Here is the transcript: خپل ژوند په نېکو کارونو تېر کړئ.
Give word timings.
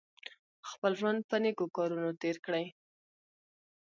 خپل 0.69 0.91
ژوند 0.99 1.19
په 1.29 1.35
نېکو 1.43 1.65
کارونو 1.75 2.09
تېر 2.21 2.35
کړئ. 2.45 2.65